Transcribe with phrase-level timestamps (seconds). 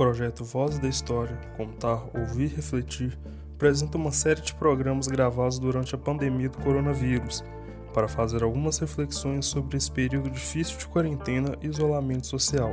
[0.00, 3.18] projeto Voz da História, Contar, Ouvir Refletir,
[3.54, 7.44] apresenta uma série de programas gravados durante a pandemia do coronavírus,
[7.92, 12.70] para fazer algumas reflexões sobre esse período difícil de quarentena e isolamento social.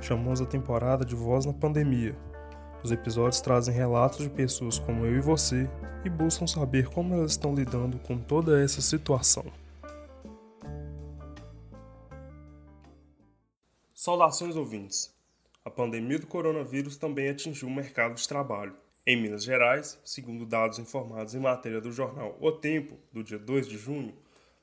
[0.00, 2.18] Chamamos a temporada de Voz na Pandemia.
[2.82, 5.70] Os episódios trazem relatos de pessoas como eu e você
[6.04, 9.44] e buscam saber como elas estão lidando com toda essa situação.
[13.94, 15.14] Saudações ouvintes!
[15.64, 18.76] A pandemia do coronavírus também atingiu o mercado de trabalho.
[19.06, 23.66] Em Minas Gerais, segundo dados informados em matéria do jornal O Tempo, do dia 2
[23.66, 24.14] de junho,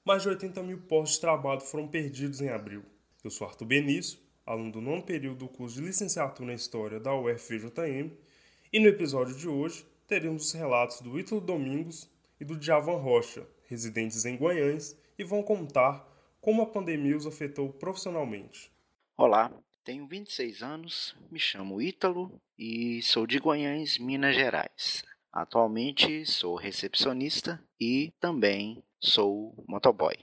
[0.05, 2.83] mais de 80 mil postos de trabalho foram perdidos em abril.
[3.23, 7.15] Eu sou Arthur Benício, aluno do nono período do curso de licenciatura em História da
[7.15, 8.11] UFVJM,
[8.71, 12.07] e no episódio de hoje teremos os relatos do Ítalo Domingos
[12.39, 16.07] e do Djavan Rocha, residentes em Guanhães, e vão contar
[16.39, 18.71] como a pandemia os afetou profissionalmente.
[19.17, 19.51] Olá,
[19.83, 25.03] tenho 26 anos, me chamo Ítalo e sou de Guanhães, Minas Gerais.
[25.31, 30.15] Atualmente sou recepcionista e também sou motoboy.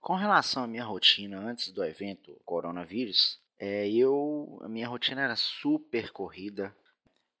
[0.00, 5.36] Com relação à minha rotina antes do evento coronavírus, é, eu a minha rotina era
[5.36, 6.74] super corrida,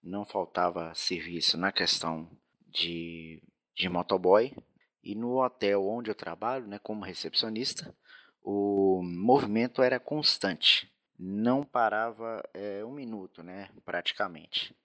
[0.02, 2.30] não faltava serviço na questão
[2.68, 3.42] de,
[3.74, 4.54] de motoboy
[5.02, 7.94] e no hotel onde eu trabalho, né, como recepcionista,
[8.42, 14.76] o movimento era constante não parava é, um minuto, né, praticamente.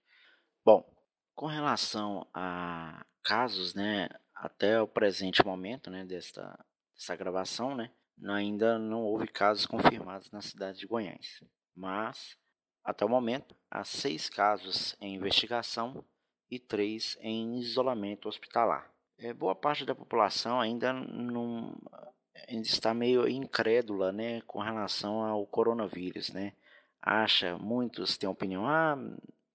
[0.66, 0.84] Bom,
[1.36, 6.58] com relação a casos, né, até o presente momento, né, desta,
[6.96, 7.92] dessa gravação, né,
[8.28, 11.44] ainda não houve casos confirmados na cidade de Goiás.
[11.76, 12.38] Mas,
[12.84, 16.04] até o momento, há seis casos em investigação
[16.50, 18.92] e três em isolamento hospitalar.
[19.18, 21.76] É, boa parte da população ainda não
[22.48, 26.54] ainda está meio incrédula, né, com relação ao coronavírus, né?
[27.02, 28.98] Acha, muitos têm opinião, ah,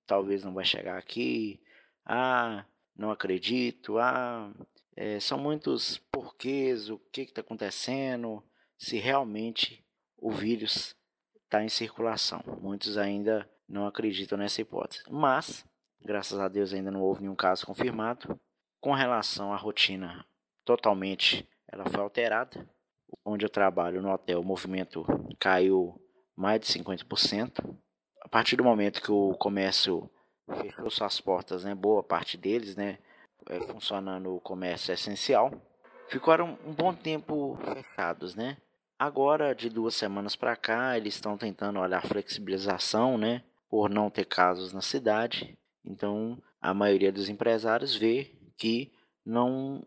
[0.07, 1.61] talvez não vai chegar aqui,
[2.05, 2.65] ah,
[2.97, 4.53] não acredito, ah,
[4.97, 8.43] é, são muitos porquês, o que está acontecendo,
[8.77, 9.85] se realmente
[10.17, 10.95] o vírus
[11.45, 12.43] está em circulação.
[12.61, 15.65] Muitos ainda não acreditam nessa hipótese, mas,
[16.01, 18.39] graças a Deus, ainda não houve nenhum caso confirmado.
[18.81, 20.25] Com relação à rotina,
[20.65, 22.69] totalmente ela foi alterada
[23.25, 25.07] onde eu trabalho no hotel, o movimento
[25.39, 26.01] caiu
[26.37, 27.77] mais de 50%.
[28.23, 30.11] A partir do momento que o comércio
[30.61, 32.99] fechou suas portas, né, boa parte deles, né,
[33.49, 35.53] é, funcionando o comércio essencial,
[36.09, 38.57] ficaram um bom tempo fechados, né?
[38.99, 44.25] Agora, de duas semanas para cá, eles estão tentando olhar flexibilização, né, por não ter
[44.25, 45.57] casos na cidade.
[45.85, 48.93] Então, a maioria dos empresários vê que
[49.25, 49.87] não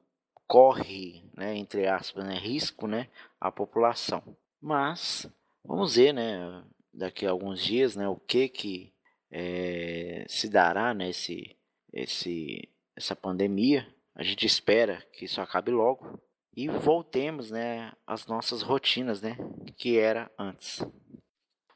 [0.52, 3.08] corre, né, entre aspas, né, risco, né,
[3.40, 4.22] à população.
[4.62, 5.26] Mas
[5.64, 6.62] vamos ver, né,
[6.94, 8.94] daqui a alguns dias, né, o que que
[9.32, 11.38] é, se dará nesse
[11.94, 12.68] né, esse
[12.98, 13.88] essa pandemia.
[14.14, 16.22] A gente espera que isso acabe logo
[16.54, 19.38] e voltemos, né, às nossas rotinas, né,
[19.78, 20.84] que era antes.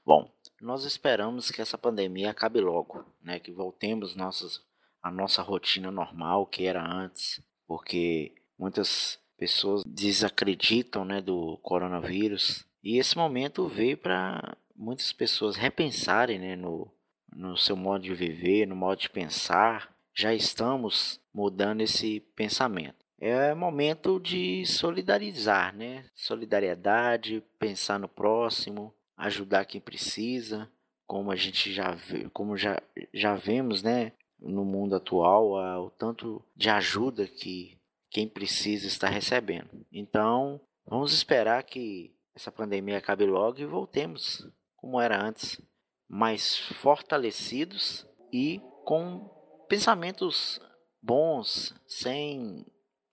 [0.05, 4.61] Bom, nós esperamos que essa pandemia acabe logo, né, que voltemos nossas
[5.01, 12.65] a nossa rotina normal que era antes, porque Muitas pessoas desacreditam né, do coronavírus.
[12.83, 16.91] E esse momento veio para muitas pessoas repensarem né, no,
[17.35, 19.93] no seu modo de viver, no modo de pensar.
[20.13, 23.05] Já estamos mudando esse pensamento.
[23.19, 26.05] É momento de solidarizar, né?
[26.13, 30.69] Solidariedade, pensar no próximo, ajudar quem precisa,
[31.07, 32.81] como a gente já vê, como já,
[33.13, 37.77] já vemos, né, no mundo atual, o tanto de ajuda que
[38.15, 39.85] quem precisa está recebendo.
[39.91, 45.61] Então, vamos esperar que essa pandemia acabe logo e voltemos como era antes,
[46.07, 49.27] mais fortalecidos e com
[49.67, 50.61] pensamentos
[51.01, 52.65] bons, sem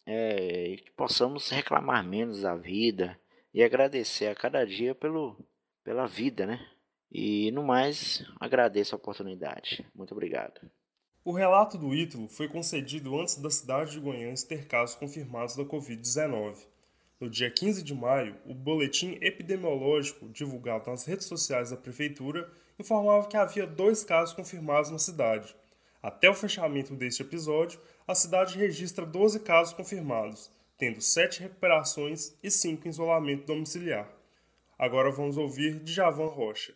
[0.07, 3.21] é, que possamos reclamar menos da vida
[3.53, 5.37] e agradecer a cada dia pelo,
[5.83, 6.65] pela vida, né?
[7.11, 9.85] E no mais, agradeço a oportunidade.
[9.97, 10.61] Muito obrigado.
[11.25, 15.65] O relato do Ítalo foi concedido antes da cidade de Goiânia ter casos confirmados da
[15.65, 16.57] Covid-19.
[17.21, 23.29] No dia 15 de maio, o boletim epidemiológico divulgado nas redes sociais da prefeitura informava
[23.29, 25.55] que havia dois casos confirmados na cidade.
[26.03, 32.51] Até o fechamento deste episódio, a cidade registra 12 casos confirmados, tendo 7 recuperações e
[32.51, 34.11] 5 em isolamento domiciliar.
[34.77, 36.75] Agora vamos ouvir Djavan Rocha.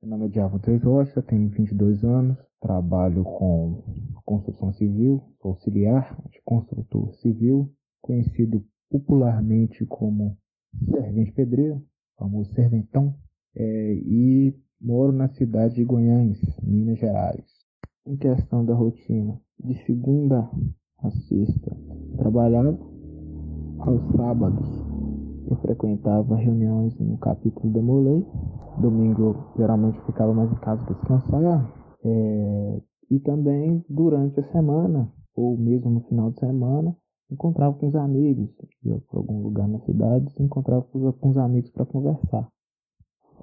[0.00, 3.82] Meu nome é Djavan Rocha, tenho 22 anos, Trabalho com
[4.24, 7.72] construção civil, sou auxiliar de construtor civil,
[8.02, 10.36] conhecido popularmente como
[10.84, 11.82] servente pedreiro,
[12.18, 13.14] famoso serventão.
[13.56, 17.44] É, e Moro na cidade de Goiânia, Minas Gerais.
[18.06, 20.48] Em questão da rotina, de segunda
[21.02, 21.76] a sexta,
[22.16, 22.78] trabalhava
[23.78, 24.66] aos sábados.
[25.50, 28.26] Eu frequentava reuniões no capítulo da Molei.
[28.80, 31.79] Domingo geralmente ficava mais em casa descansar.
[32.04, 36.96] É, e também durante a semana, ou mesmo no final de semana,
[37.30, 38.50] encontrava com os amigos.
[38.84, 42.48] Ia para algum lugar na cidade, se encontrava com os amigos para conversar.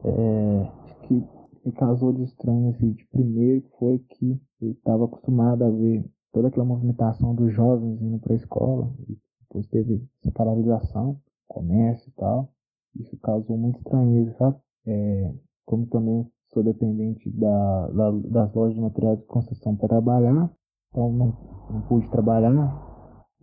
[0.03, 0.71] É,
[1.03, 1.23] que
[1.65, 6.47] me causou de estranho assim, de primeiro foi que eu estava acostumado a ver toda
[6.47, 12.11] aquela movimentação dos jovens indo para a escola, e depois teve essa paralisação, comércio e
[12.13, 12.51] tal.
[12.95, 14.57] Isso causou muito estranheza, sabe?
[14.85, 15.33] É,
[15.65, 16.27] como também
[16.57, 20.51] sou dependente da, da, das lojas de materiais de construção para trabalhar,
[20.89, 21.27] então não,
[21.69, 22.85] não pude trabalhar.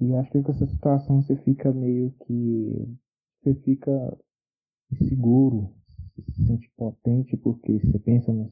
[0.01, 2.99] E acho que com essa situação você fica meio que.
[3.41, 4.19] Você fica
[4.91, 5.73] inseguro,
[6.17, 8.51] se sente potente porque você pensa no,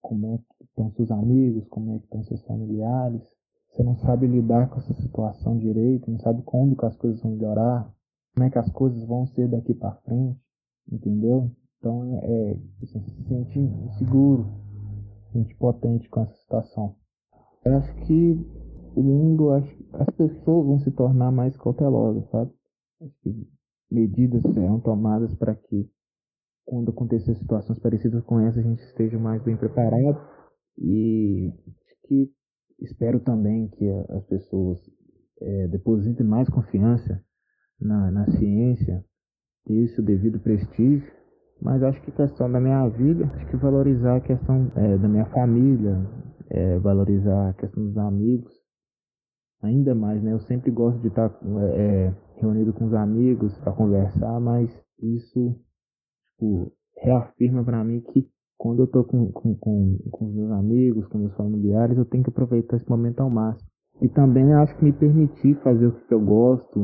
[0.00, 3.22] como é que estão seus amigos, como é que estão seus familiares.
[3.70, 7.32] Você não sabe lidar com essa situação direito, não sabe quando que as coisas vão
[7.32, 7.92] melhorar,
[8.34, 10.40] como é que as coisas vão ser daqui para frente,
[10.90, 11.50] entendeu?
[11.80, 14.46] Então é, é você se sente inseguro,
[15.26, 16.94] se sente potente com essa situação.
[17.64, 18.46] Eu acho que
[18.94, 22.52] o mundo, acho, as pessoas vão se tornar mais cautelosas, sabe?
[23.02, 23.48] Acho que
[23.90, 25.90] medidas serão tomadas para que
[26.64, 30.20] quando acontecer situações parecidas com essa, a gente esteja mais bem preparado.
[30.78, 31.52] E
[32.10, 32.30] que
[32.80, 34.78] espero também que as pessoas
[35.40, 37.22] é, depositem mais confiança
[37.80, 39.04] na, na ciência,
[39.64, 41.19] ter o devido prestígio.
[41.62, 45.26] Mas acho que questão da minha vida, acho que valorizar a questão é, da minha
[45.26, 45.98] família,
[46.48, 48.52] é, valorizar a questão dos amigos,
[49.62, 50.32] ainda mais, né?
[50.32, 51.30] Eu sempre gosto de estar
[51.74, 54.70] é, reunido com os amigos para conversar, mas
[55.02, 55.54] isso
[56.40, 56.72] tipo,
[57.02, 61.34] reafirma para mim que quando eu tô com, com, com, com meus amigos, com meus
[61.34, 63.68] familiares, eu tenho que aproveitar esse momento ao máximo.
[64.02, 66.78] E também acho que me permitir fazer o que eu gosto,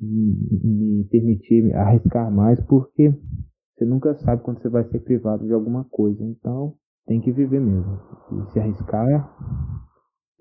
[0.00, 3.14] me permitir arriscar mais, porque
[3.78, 6.22] você nunca sabe quando você vai ser privado de alguma coisa.
[6.24, 6.74] Então,
[7.06, 8.00] tem que viver mesmo.
[8.32, 9.06] E se arriscar,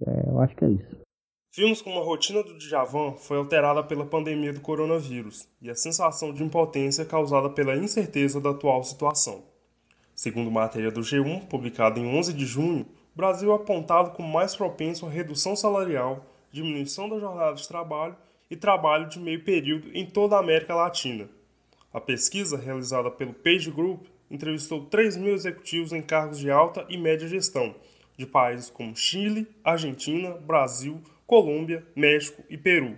[0.02, 0.98] é, eu acho que é isso.
[1.56, 6.34] Vimos como a rotina do Djavan foi alterada pela pandemia do coronavírus e a sensação
[6.34, 9.44] de impotência causada pela incerteza da atual situação.
[10.16, 14.56] Segundo matéria do G1, publicada em 11 de junho, o Brasil é apontado como mais
[14.56, 18.16] propenso à redução salarial, diminuição da jornada de trabalho
[18.50, 21.28] e trabalho de meio período em toda a América Latina.
[21.94, 26.98] A pesquisa, realizada pelo Page Group, entrevistou 3 mil executivos em cargos de alta e
[26.98, 27.76] média gestão,
[28.18, 32.98] de países como Chile, Argentina, Brasil, Colômbia, México e Peru.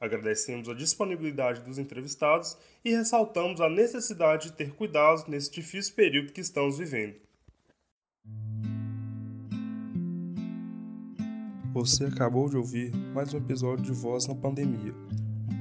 [0.00, 6.32] Agradecemos a disponibilidade dos entrevistados e ressaltamos a necessidade de ter cuidado nesse difícil período
[6.32, 7.14] que estamos vivendo.
[11.72, 14.92] Você acabou de ouvir mais um episódio de Voz na Pandemia,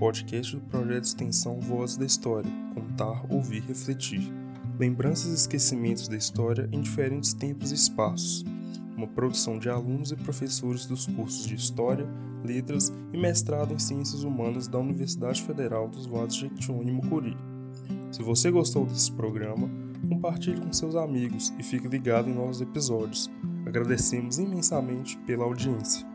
[0.02, 4.34] podcast do projeto de extensão Voz da História Contar, Ouvir, Refletir.
[4.80, 8.44] Lembranças e esquecimentos da história em diferentes tempos e espaços
[8.98, 12.08] uma produção de alunos e professores dos cursos de História,
[12.44, 17.38] Letras e Mestrado em Ciências Humanas da Universidade Federal dos Vales de Jequitinhonha e Mucuri.
[18.12, 19.70] Se você gostou desse programa,
[20.10, 23.30] compartilhe com seus amigos e fique ligado em novos episódios.
[23.66, 26.11] Agradecemos imensamente pela audiência.